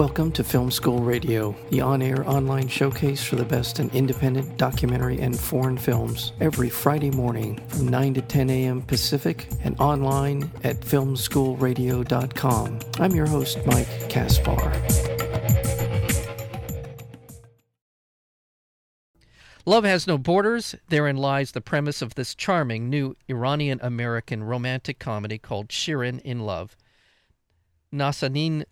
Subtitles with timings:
[0.00, 4.56] Welcome to Film School Radio, the on air online showcase for the best in independent
[4.56, 8.80] documentary and foreign films, every Friday morning from 9 to 10 a.m.
[8.80, 12.78] Pacific and online at filmschoolradio.com.
[12.98, 14.72] I'm your host, Mike Kaspar.
[19.66, 20.74] Love Has No Borders.
[20.88, 26.40] Therein lies the premise of this charming new Iranian American romantic comedy called Shirin in
[26.40, 26.74] Love.
[27.92, 28.64] Nazanin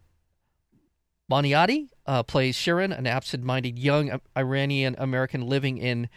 [1.30, 6.08] Boniadi uh, plays Shirin, an absent minded young Iranian American living in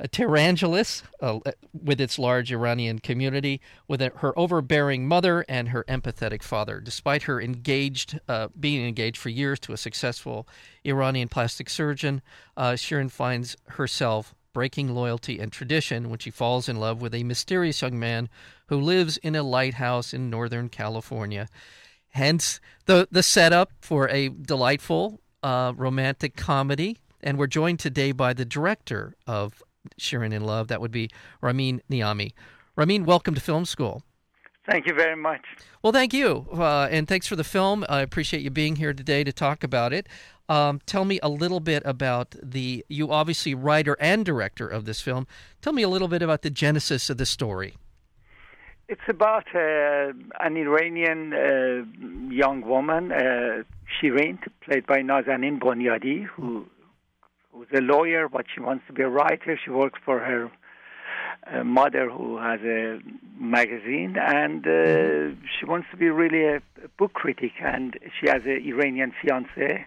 [0.00, 1.40] uh, Tehrangeles uh,
[1.72, 6.80] with its large Iranian community, with her overbearing mother and her empathetic father.
[6.80, 10.48] Despite her engaged, uh, being engaged for years to a successful
[10.84, 12.22] Iranian plastic surgeon,
[12.56, 17.24] uh, Shirin finds herself breaking loyalty and tradition when she falls in love with a
[17.24, 18.30] mysterious young man
[18.68, 21.48] who lives in a lighthouse in Northern California.
[22.14, 26.98] Hence the the setup for a delightful uh, romantic comedy.
[27.20, 29.64] And we're joined today by the director of
[29.98, 30.68] Shirin in Love.
[30.68, 32.32] That would be Ramin Niami.
[32.76, 34.04] Ramin, welcome to Film School.
[34.70, 35.40] Thank you very much.
[35.82, 37.84] Well, thank you, uh, and thanks for the film.
[37.88, 40.08] I appreciate you being here today to talk about it.
[40.48, 42.84] Um, tell me a little bit about the.
[42.88, 45.26] You obviously writer and director of this film.
[45.60, 47.74] Tell me a little bit about the genesis of the story.
[48.86, 53.62] It's about uh, an Iranian uh, young woman, uh,
[53.96, 56.66] Shirin, played by Nazanin Boniadi, who
[57.50, 59.58] who's a lawyer, but she wants to be a writer.
[59.64, 60.50] She works for her
[61.46, 62.98] uh, mother, who has a
[63.38, 65.44] magazine, and uh, mm-hmm.
[65.58, 67.52] she wants to be really a, a book critic.
[67.62, 69.86] And she has an Iranian fiance,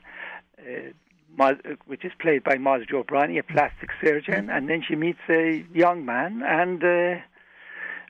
[0.60, 1.54] uh,
[1.86, 4.50] which is played by Maz Jobrani, a plastic surgeon.
[4.50, 7.22] And then she meets a young man, and uh,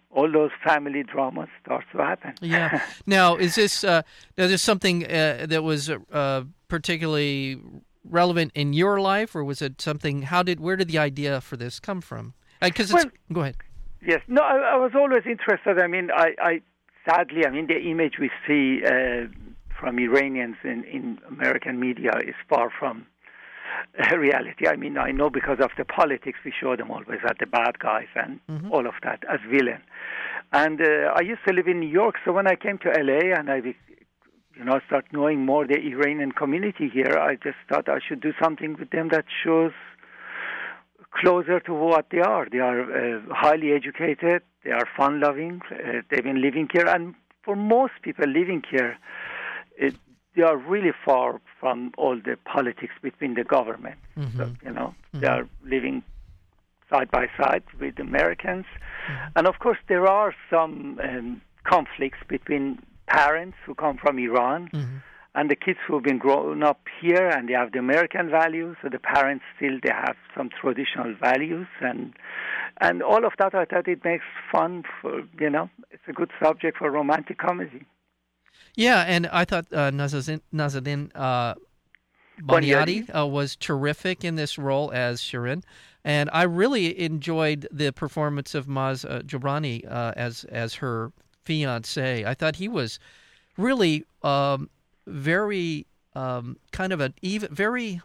[0.09, 2.33] all those family dramas start to happen.
[2.41, 2.81] yeah.
[3.05, 4.01] Now, is this uh,
[4.37, 7.59] now there's something uh, that was uh, particularly
[8.09, 10.23] relevant in your life, or was it something?
[10.23, 12.33] How did where did the idea for this come from?
[12.61, 13.57] Because well, go ahead.
[14.01, 14.21] Yes.
[14.27, 15.79] No, I, I, was always interested.
[15.79, 16.61] I mean, I, I
[17.07, 19.27] sadly, I mean, the image we see uh,
[19.79, 23.05] from Iranians in, in American media is far from
[24.17, 24.67] reality.
[24.67, 27.79] I mean, I know because of the politics we show them always as the bad
[27.79, 28.71] guys and mm-hmm.
[28.71, 29.81] all of that as villain.
[30.51, 33.37] And uh, I used to live in New York, so when I came to LA
[33.37, 37.99] and I, you know, start knowing more the Iranian community here, I just thought I
[38.07, 39.73] should do something with them that shows
[41.11, 42.47] closer to what they are.
[42.49, 44.41] They are uh, highly educated.
[44.63, 45.61] They are fun-loving.
[45.71, 48.97] Uh, they've been living here, and for most people living here,
[49.77, 49.95] it,
[50.37, 53.97] they are really far from all the politics between the government.
[54.15, 54.37] Mm-hmm.
[54.37, 55.19] So, you know, mm-hmm.
[55.19, 56.03] they are living
[56.89, 58.65] side by side with Americans.
[59.09, 59.29] Mm-hmm.
[59.35, 64.97] And of course, there are some um, conflicts between parents who come from Iran mm-hmm.
[65.33, 68.77] and the kids who have been grown up here and they have the American values.
[68.83, 72.13] So the parents still they have some traditional values and
[72.79, 73.55] and all of that.
[73.55, 77.85] I thought it makes fun for you know it's a good subject for romantic comedy.
[78.77, 81.55] Yeah, and I thought uh, Nazanin uh,
[82.39, 85.63] Boniadi uh, was terrific in this role as Shirin,
[86.03, 91.11] and I really enjoyed the performance of Maz uh, Jobrani uh, as as her
[91.43, 92.23] fiance.
[92.23, 92.99] I thought he was
[93.57, 94.69] really um,
[95.07, 98.01] very um, kind of a even very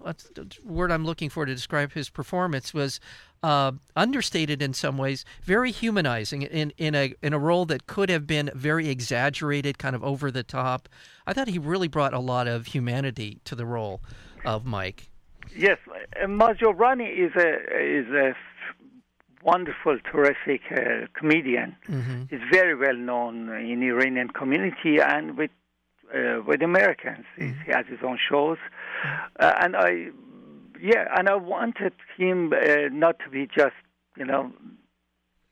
[0.64, 3.00] word I'm looking for to describe his performance was
[3.42, 8.10] uh, understated in some ways, very humanizing in in a in a role that could
[8.10, 10.90] have been very exaggerated, kind of over the top.
[11.26, 14.02] I thought he really brought a lot of humanity to the role
[14.44, 15.08] of Mike.
[15.56, 15.78] Yes,
[16.24, 17.48] Maz Jobrani is a
[17.80, 18.36] is a
[19.42, 21.74] wonderful, terrific uh, comedian.
[21.88, 22.24] Mm-hmm.
[22.28, 25.50] He's very well known in Iranian community and with
[26.14, 27.24] uh, with Americans.
[27.38, 27.62] Mm-hmm.
[27.64, 28.58] He has his own shows,
[29.40, 30.08] uh, and I,
[30.80, 33.74] yeah, and I wanted him uh, not to be just
[34.16, 34.52] you know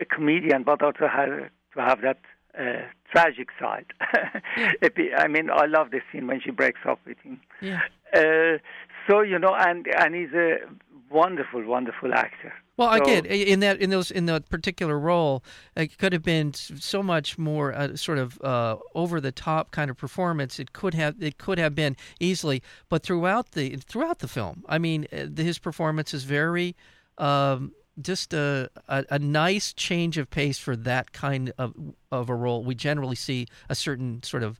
[0.00, 2.20] a comedian, but also have, to have that
[2.58, 3.86] uh, tragic side.
[5.22, 7.40] I mean, I love the scene when she breaks up with him.
[7.60, 7.80] Yeah.
[8.12, 8.58] Uh,
[9.08, 10.56] so you know, and and he's a
[11.10, 12.52] wonderful, wonderful actor.
[12.76, 15.44] Well, so, again, in that in those in that particular role,
[15.76, 19.90] it could have been so much more uh, sort of uh, over the top kind
[19.90, 20.58] of performance.
[20.58, 24.78] It could have it could have been easily, but throughout the throughout the film, I
[24.78, 26.74] mean, uh, his performance is very.
[27.18, 31.74] Um, just a, a, a nice change of pace for that kind of
[32.10, 32.64] of a role.
[32.64, 34.58] We generally see a certain sort of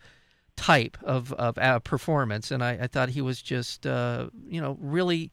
[0.56, 4.76] type of of uh, performance, and I, I, thought he was just uh, you know
[4.79, 5.31] really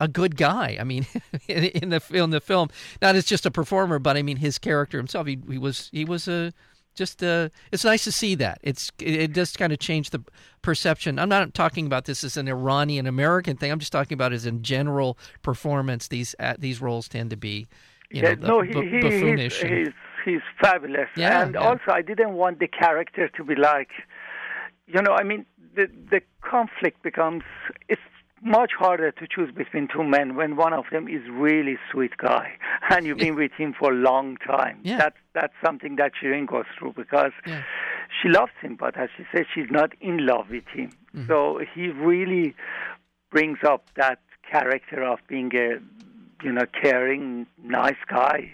[0.00, 0.76] a good guy.
[0.78, 1.06] I mean,
[1.48, 2.70] in, the in the film,
[3.00, 5.26] not as just a performer, but I mean his character himself.
[5.26, 6.52] He, he was he was a
[6.96, 8.58] just uh, it's nice to see that.
[8.62, 10.22] It's it, it does kind of change the
[10.62, 11.18] perception.
[11.18, 13.70] I'm not talking about this as an Iranian American thing.
[13.70, 16.08] I'm just talking about as in general performance.
[16.08, 17.66] These uh, these roles tend to be,
[18.10, 19.60] you yeah, know, no, he, buffoonish.
[19.60, 19.94] he's, he's,
[20.24, 21.08] he's fabulous.
[21.16, 21.60] Yeah, and yeah.
[21.60, 23.90] also, I didn't want the character to be like,
[24.86, 25.44] you know, I mean,
[25.74, 27.44] the the conflict becomes
[27.88, 28.00] it's
[28.42, 32.52] much harder to choose between two men when one of them is really sweet guy
[32.90, 34.78] and you've been with him for a long time.
[34.82, 34.98] Yeah.
[34.98, 37.62] That's that's something that Shirin goes through because Yeah.
[38.22, 40.90] she loves him, but as she says, she's not in love with him.
[41.14, 41.26] Mm-hmm.
[41.28, 42.54] So he really
[43.30, 45.78] brings up that character of being a
[46.44, 48.52] you know caring, nice guy,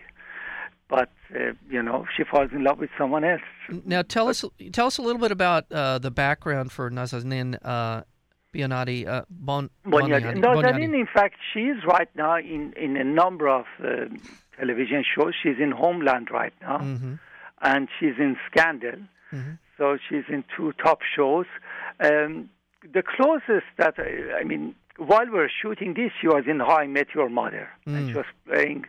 [0.89, 3.43] but uh, you know she falls in love with someone else.
[3.85, 8.03] Now tell us tell us a little bit about uh, the background for Nazanin uh,
[8.63, 10.41] Bionati uh, Bon No, Bonyadi.
[10.43, 14.07] Zanine, in fact, she's right now in, in a number of uh,
[14.59, 15.33] television shows.
[15.43, 17.19] She's in Homeland right now, Mhm.
[17.63, 18.99] and she's in Scandal.
[19.33, 19.59] Mhm.
[19.79, 21.47] So she's in two top shows.
[21.99, 22.51] Um,
[22.93, 26.77] the closest that, I, I mean, while we were shooting this, she was in How
[26.77, 28.85] I Met Your Mother, and she was playing,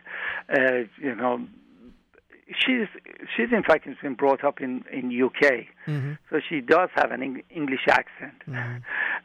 [0.50, 1.40] uh, you know,
[2.48, 2.88] she's
[3.36, 6.18] she's in fact has been brought up in in UK, Mhm.
[6.30, 8.42] so she does have an Eng- English accent,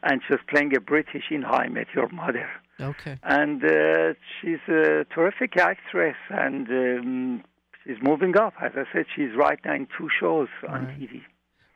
[0.02, 2.48] and she was playing a British in How I Met Your Mother,
[2.80, 3.18] Okay.
[3.22, 7.44] and uh, she's a terrific actress, and um,
[7.84, 8.54] she's moving up.
[8.62, 11.22] As I said, she's right now in two shows on TV.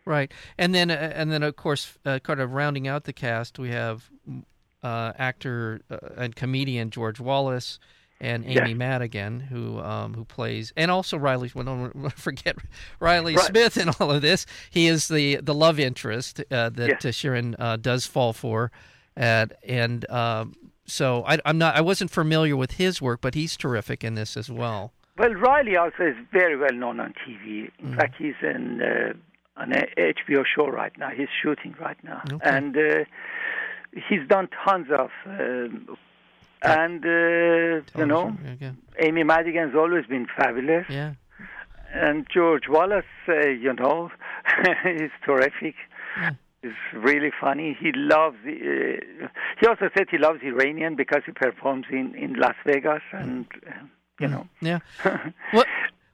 [0.06, 3.58] Right, and then uh, and then of course, uh, kind of rounding out the cast,
[3.58, 4.10] we have
[4.82, 7.78] uh, actor uh, and comedian George Wallace
[8.20, 8.74] and Amy Yeah.
[8.74, 11.50] Madigan, who um, who plays, and also Riley.
[11.54, 12.56] Well, don't forget
[13.00, 13.44] Riley Right.
[13.46, 14.46] Smith in all of this.
[14.70, 17.08] He is the the love interest uh, that Yeah.
[17.08, 18.70] uh, Sharon uh, does fall for,
[19.16, 20.54] and and um,
[20.86, 24.36] so I, I'm not I wasn't familiar with his work, but he's terrific in this
[24.36, 24.92] as well.
[25.16, 27.70] Well, Riley also is very well known on TV.
[27.78, 27.96] In Mm.
[27.96, 29.12] fact, he's in uh,
[29.60, 31.10] on a HBO show right now.
[31.10, 32.48] He's shooting right now, Okay.
[32.50, 33.04] and uh,
[34.08, 35.10] he's done tons of.
[36.64, 41.14] And uh, you know, yeah, Amy Madigan's always been fabulous, yeah.
[41.92, 44.10] and George Wallace, uh, you know,
[44.84, 45.74] he's terrific.
[46.16, 46.30] Yeah.
[46.62, 47.76] He's really funny.
[47.78, 48.36] He loves.
[48.46, 49.28] Uh,
[49.60, 53.72] he also said he loves Iranian because he performs in in Las Vegas, and uh,
[54.18, 54.48] you know.
[54.62, 54.78] Yeah.
[55.52, 55.64] well,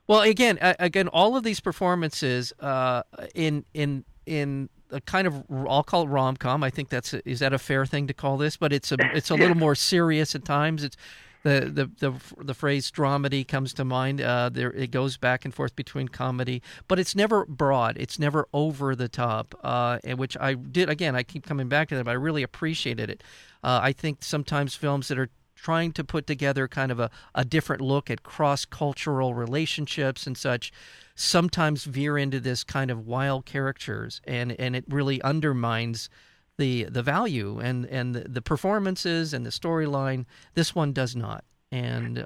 [0.07, 5.83] well, again, again, all of these performances uh, in in in a kind of I'll
[5.83, 6.63] call it rom com.
[6.63, 8.57] I think that's a, is that a fair thing to call this?
[8.57, 10.83] But it's a it's a little more serious at times.
[10.83, 10.97] It's
[11.43, 14.21] the the the, the phrase dramedy comes to mind.
[14.21, 17.97] Uh, there it goes back and forth between comedy, but it's never broad.
[17.97, 19.55] It's never over the top.
[19.63, 21.15] Uh, and which I did again.
[21.15, 22.05] I keep coming back to that.
[22.05, 23.23] But I really appreciated it.
[23.63, 27.45] Uh, I think sometimes films that are trying to put together kind of a, a
[27.45, 30.71] different look at cross cultural relationships and such
[31.21, 36.09] sometimes veer into this kind of wild characters and, and it really undermines
[36.57, 40.25] the the value and, and the, the performances and the storyline.
[40.53, 41.43] This one does not.
[41.71, 42.25] And uh,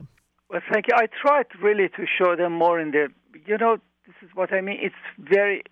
[0.49, 0.95] Well, thank you.
[0.95, 3.09] I tried really to show them more in the,
[3.45, 3.77] you know,
[4.07, 4.79] this is what I mean.
[4.81, 5.63] It's very,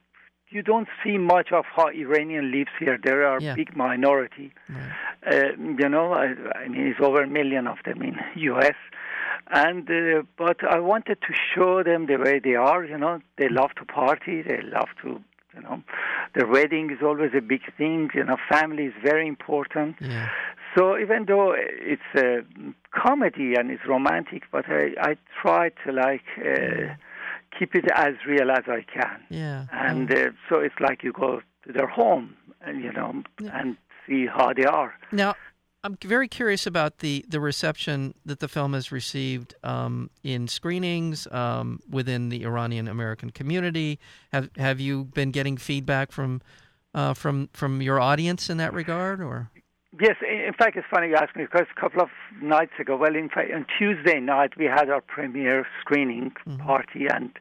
[0.50, 2.98] you don't see much of how Iranian lives here.
[3.04, 3.56] There are Yeah.
[3.56, 4.54] big minority.
[4.70, 6.26] Uh, you know, I,
[6.62, 8.16] I mean, it's over a million of them in
[8.52, 8.76] U.S.
[9.52, 12.84] And uh, but I wanted to show them the way they are.
[12.86, 14.42] You know, they love to party.
[14.42, 15.20] They love to,
[15.56, 15.84] you know,
[16.36, 18.10] the wedding is always a big thing.
[18.14, 19.98] You know, family is very important.
[20.02, 20.30] yeah,
[20.76, 22.44] So even though it's a
[22.92, 26.96] comedy and it's romantic, but I, I try to like uh,
[27.58, 29.20] keep it as real as I can.
[29.30, 32.36] yeah, And uh, so it's like you go to their home
[32.66, 33.24] and you know
[33.54, 34.94] and see how they are.
[35.12, 35.36] Now,
[35.84, 41.28] I'm very curious about the, the reception that the film has received um, in screenings
[41.28, 44.00] um, within the Iranian American community.
[44.32, 46.42] Have have you been getting feedback from
[46.94, 49.50] uh, from from your audience in that regard, or
[50.02, 52.10] Yes, in fact, it's funny you ask me because a couple of
[52.42, 57.32] nights ago, well, in fact, on Tuesday night we had our premiere screening party, and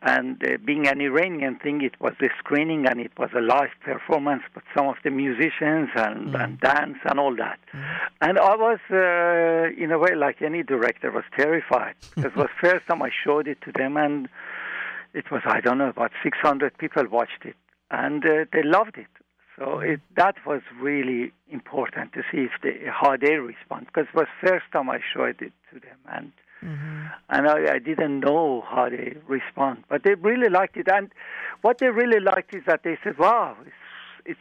[0.00, 3.70] and uh, being an Iranian thing, it was a screening and it was a live
[3.84, 7.58] performance, but some of the musicians and, and dance and all that.
[8.20, 11.94] And I was, uh, in a way, like any director, was terrified.
[12.16, 14.28] it was first time I showed it to them, and
[15.12, 17.56] it was I don't know about 600 people watched it,
[17.90, 19.06] and uh, they loved it.
[19.62, 24.14] So it, that was really important to see if they, how they respond because it
[24.16, 26.32] was first time I showed it to them and
[27.28, 30.86] and I, I didn't know how they respond, but they really liked it.
[30.88, 31.10] And
[31.62, 33.72] what they really liked is that they said, "Wow, it's,
[34.24, 34.40] it's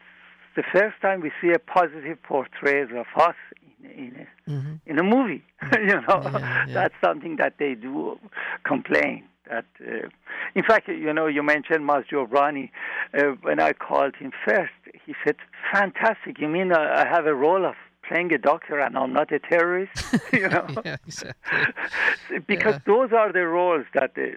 [0.56, 3.36] the first time we see a positive portrayal of us
[3.84, 6.74] in, in a in a movie." you know, Yeah, yeah.
[6.74, 8.20] that's something that they do
[8.64, 10.08] complain That, uh,
[10.56, 12.70] in fact, you know, you mentioned Maz Jobrani.
[13.14, 14.72] Uh, when I called him first,
[15.06, 15.36] he said,
[15.72, 16.40] "Fantastic!
[16.40, 17.76] You mean I have a role of
[18.08, 19.92] playing a doctor and I'm not a terrorist?"
[20.34, 22.40] you know, yeah, exactly.
[22.48, 22.80] because yeah.
[22.86, 24.34] those are the roles that the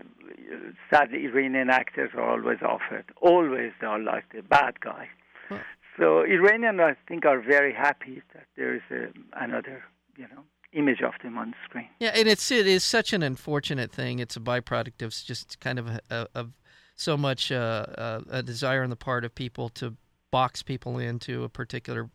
[0.90, 3.04] sadly Iranian actors are always offered.
[3.20, 5.08] Always, they are like the bad guy.
[5.50, 5.60] Well,
[5.98, 9.08] so Iranians, I think, are very happy that there is a,
[9.42, 9.82] another,
[10.16, 10.42] you know,
[10.72, 11.88] image of them on the screen.
[12.00, 14.18] Yeah, and it's it is such an unfortunate thing.
[14.18, 16.52] It's a byproduct of just kind of a, of
[16.96, 19.96] so much uh, uh, a desire on the part of people to
[20.34, 22.10] box people into a particular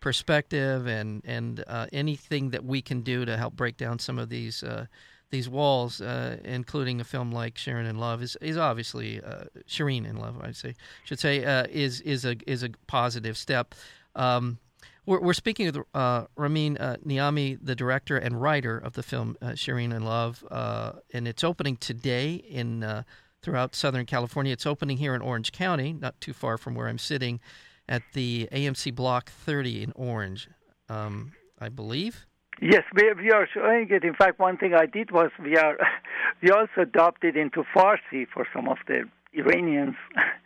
[0.00, 4.28] perspective, and and uh, anything that we can do to help break down some of
[4.28, 4.84] these uh,
[5.30, 10.06] these walls, uh, including a film like Shirin in Love, is is obviously uh, Shireen
[10.06, 10.36] in Love.
[10.42, 10.74] I'd say
[11.04, 13.74] should say uh, is is a is a positive step.
[14.14, 14.58] Um,
[15.06, 19.36] we're, we're, speaking with uh, Ramin uh, Niami, the director and writer of the film
[19.40, 20.44] uh, Shireen in Love,
[21.14, 23.04] and it's opening today in
[23.42, 24.52] throughout Southern California.
[24.52, 27.40] It's opening here in Orange County, not too far from where I'm sitting,
[27.88, 30.48] at the AMC Block 30 in Orange,
[30.88, 32.26] um, I believe.
[32.60, 34.04] Yes, we, we are showing it.
[34.04, 35.76] In fact, one thing I did was we are
[36.42, 39.02] we also adopted into Farsi for some of the
[39.34, 39.96] Iranians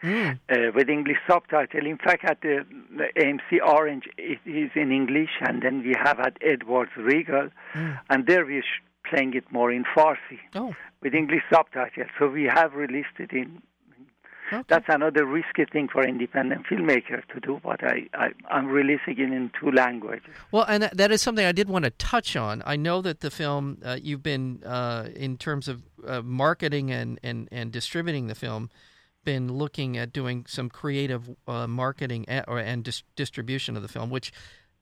[0.03, 0.38] mm.
[0.49, 1.87] uh, with English subtitle.
[1.87, 2.65] In fact, at the,
[2.97, 8.00] the, AMC Orange, it is in English, and then we have at Edwards Regal, mm.
[8.09, 8.62] and there we're
[9.09, 10.75] playing it more in Farsi oh.
[11.03, 12.09] with English subtitles.
[12.19, 13.63] So we have released it in
[14.53, 14.63] Okay.
[14.69, 19.33] That's another risky thing for independent filmmaker to do, but I, I, am releasing it
[19.33, 20.33] in two languages.
[20.53, 22.63] Well, and that is something I did want to touch on.
[22.65, 27.19] I know that the film, uh, you've been, uh, in terms of uh, marketing and,
[27.25, 28.71] and, and distributing the film,
[29.25, 33.89] been looking at doing some creative uh, marketing and, or, and dis- distribution of the
[33.89, 34.33] film, which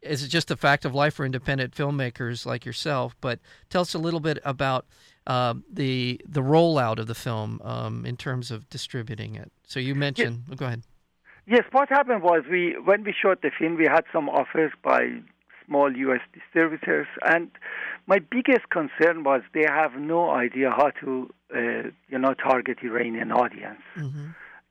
[0.05, 3.17] is it just a fact of life for independent filmmakers like yourself.
[3.21, 4.87] But tell us a little bit about
[5.27, 9.51] uh, the the rollout of the film um, in terms of distributing it.
[9.67, 10.45] So you mentioned.
[10.47, 10.53] Yes.
[10.53, 10.83] Oh, go ahead.
[11.47, 15.21] Yes, what happened was we when we shot the film, we had some offers by
[15.67, 16.21] small U.S.
[16.33, 17.51] distributors, and
[18.07, 21.59] my biggest concern was they have no idea how to, uh,
[22.09, 23.81] you know, target Iranian audience.
[23.97, 24.27] Mm-hmm.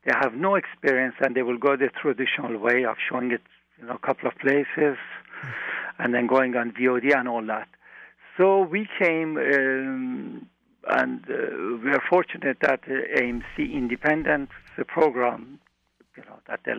[0.05, 3.41] They have no experience, and they will go the traditional way of showing it,
[3.83, 4.97] you know, a couple of places,
[5.99, 7.67] and then going on VOD and all that.
[8.37, 10.47] So we came, um,
[10.87, 15.59] and uh, we are fortunate that uh, AMC Independent, the program,
[16.17, 16.73] you know, that they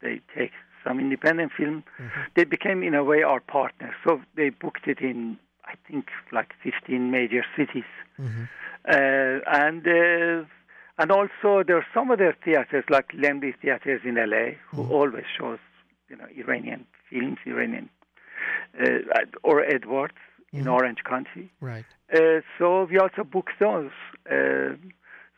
[0.00, 0.52] they take
[0.84, 1.84] some independent film.
[2.00, 2.20] Mm-hmm.
[2.34, 3.94] They became, in a way, our partner.
[4.04, 8.44] So they booked it in, I think, like 15 major cities, mm-hmm.
[8.88, 9.86] uh, and.
[9.86, 10.48] Uh,
[11.00, 14.90] and also, there are some other theaters like Laemmle Theaters in LA, who mm-hmm.
[14.90, 15.60] always shows,
[16.08, 17.88] you know, Iranian films, Iranian,
[18.80, 18.88] uh,
[19.42, 20.14] or Edwards
[20.52, 20.70] in mm-hmm.
[20.70, 21.50] Orange County.
[21.60, 21.84] Right.
[22.12, 23.90] Uh, so we also book those.
[24.30, 24.74] Uh,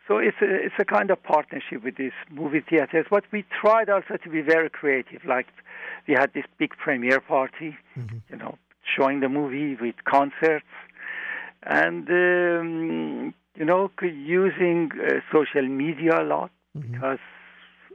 [0.07, 3.07] so it's a, it's a kind of partnership with these movie theaters.
[3.11, 5.25] But we tried also to be very creative.
[5.25, 5.47] Like
[6.07, 8.19] we had this big premiere party, mm-hmm.
[8.29, 8.57] you know,
[8.97, 10.67] showing the movie with concerts,
[11.63, 16.93] and um, you know, using uh, social media a lot mm-hmm.
[16.93, 17.19] because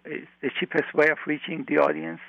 [0.06, 2.22] it's the cheapest way of reaching the audience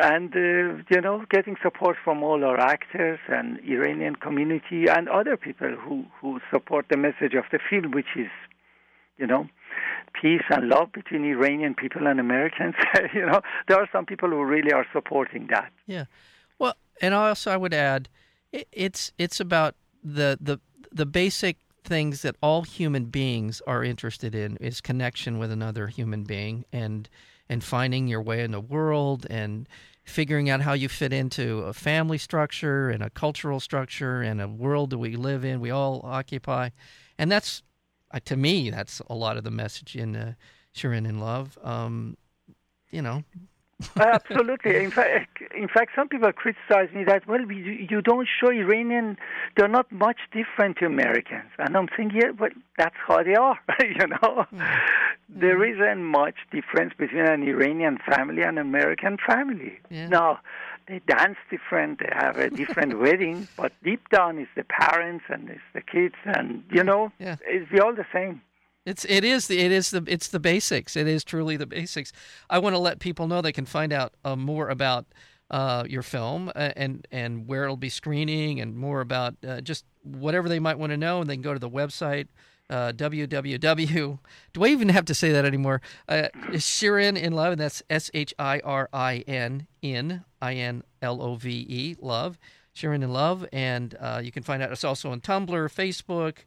[0.00, 5.36] and uh, you know getting support from all our actors and Iranian community and other
[5.36, 8.30] people who who support the message of the film, which is
[9.18, 9.48] you know
[10.20, 12.74] peace and love between Iranian people and Americans.
[13.14, 15.70] you know there are some people who really are supporting that.
[15.86, 16.04] Yeah,
[16.58, 18.08] well, and also I would add,
[18.52, 20.58] it's it's about the the
[20.90, 26.24] the basic things that all human beings are interested in is connection with another human
[26.24, 27.10] being and
[27.48, 29.68] and finding your way in the world and
[30.04, 34.48] figuring out how you fit into a family structure and a cultural structure and a
[34.48, 36.68] world that we live in, we all occupy.
[37.18, 37.62] And that's,
[38.10, 40.34] uh, to me, that's a lot of the message in uh,
[40.74, 41.58] Shirin in Love.
[41.62, 42.16] Um,
[42.90, 43.24] you know,
[43.96, 44.84] Absolutely.
[44.84, 49.16] In fact, in fact, some people criticize me that well, you, you don't show Iranian.
[49.56, 53.58] They're not much different to Americans, and I'm saying, yeah, but that's how they are.
[53.80, 54.78] you know, mm.
[55.28, 59.78] there isn't much difference between an Iranian family and an American family.
[59.90, 60.08] Yeah.
[60.08, 60.40] Now,
[60.88, 65.48] they dance different, they have a different wedding, but deep down it's the parents and
[65.48, 67.36] it's the kids, and you know, yeah.
[67.46, 68.42] it's we all the same.
[68.84, 70.96] It's it is the it is the it's the basics.
[70.96, 72.12] It is truly the basics.
[72.50, 75.06] I want to let people know they can find out uh, more about
[75.50, 79.84] uh, your film uh, and and where it'll be screening and more about uh, just
[80.02, 81.20] whatever they might want to know.
[81.20, 82.28] And they can go to the website
[82.70, 84.18] uh, www.
[84.52, 85.80] Do I even have to say that anymore?
[86.08, 90.82] Uh, Shirin in Love, and that's S H I R I N in I N
[91.02, 92.38] L O V E Love.
[92.74, 94.72] Shirin in Love, and uh, you can find out.
[94.72, 96.38] It's also on Tumblr, Facebook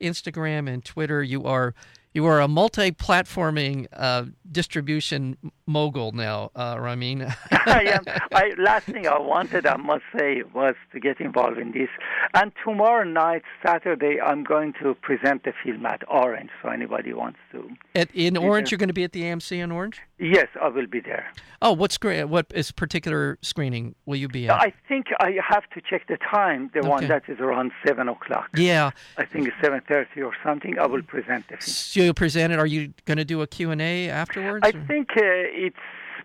[0.00, 1.22] Instagram and Twitter.
[1.22, 1.74] You are
[2.14, 7.22] you are a multi-platforming uh, distribution mogul now, uh, Ramin.
[7.50, 8.04] I am.
[8.32, 11.88] I, last thing I wanted, I must say, was to get involved in this.
[12.32, 16.50] And tomorrow night, Saturday, I'm going to present the film at Orange.
[16.62, 17.68] So anybody wants to.
[17.96, 20.00] At, in Orange, you're going to be at the AMC in Orange.
[20.18, 21.32] Yes, I will be there.
[21.60, 22.28] Oh, what screen?
[22.28, 24.60] What is particular screening will you be at?
[24.60, 26.70] I think I have to check the time.
[26.72, 26.88] The okay.
[26.88, 28.50] one that is around seven o'clock.
[28.54, 30.78] Yeah, I think it's seven thirty or something.
[30.78, 31.60] I will present the film.
[31.62, 32.58] So you'll present it.
[32.58, 34.64] Are you going to do a Q and A afterwards?
[34.64, 34.86] I or?
[34.86, 35.76] think uh, it's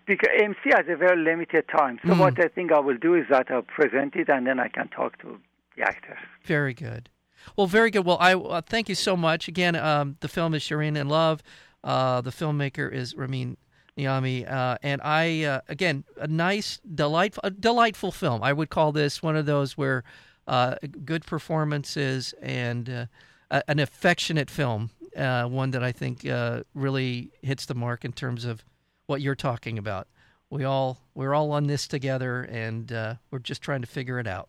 [0.06, 1.98] because AMC has a very limited time.
[2.04, 2.18] So mm.
[2.18, 4.88] what I think I will do is that I'll present it and then I can
[4.88, 5.38] talk to
[5.76, 6.18] the actors.
[6.44, 7.08] Very good.
[7.56, 8.04] Well, very good.
[8.04, 9.48] Well, I uh, thank you so much.
[9.48, 11.42] Again, um, the film is Shirin in Love.
[11.82, 13.56] Uh, the filmmaker is Ramin
[13.96, 18.42] Niami, uh, and I uh, again a nice, delightful, a delightful film.
[18.42, 20.04] I would call this one of those where
[20.46, 23.08] uh, good performances and
[23.50, 24.90] uh, an affectionate film.
[25.20, 28.64] Uh, one that I think uh, really hits the mark in terms of
[29.06, 30.08] what you're talking about.
[30.48, 32.90] We all we're all on this together, and
[33.30, 34.48] we're just trying to figure it out.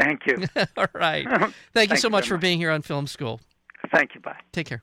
[0.00, 0.44] Thank you.
[0.76, 1.26] all right.
[1.28, 3.40] Thank, Thank you so much for being here on Film School.
[3.92, 4.20] Thank you.
[4.20, 4.36] Bye.
[4.52, 4.82] Take care.